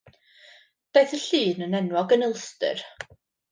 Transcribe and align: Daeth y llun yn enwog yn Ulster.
Daeth 0.97 1.13
y 1.17 1.19
llun 1.27 1.63
yn 1.67 1.79
enwog 1.81 2.17
yn 2.19 2.27
Ulster. 2.31 2.85